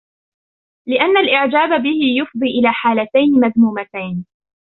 لِأَنَّ 0.87 1.17
الْإِعْجَابَ 1.17 1.81
بِهِ 1.83 1.99
يُفْضِي 2.21 2.47
إلَى 2.47 2.71
حَالَتَيْنِ 2.71 3.33
مَذْمُومَتَيْنِ 3.39 4.25